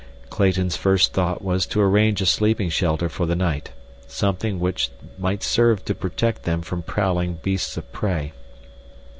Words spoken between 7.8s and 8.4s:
prey.